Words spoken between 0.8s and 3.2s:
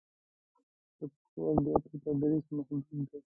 د پښتو ادبیاتو تدریس محدود دی.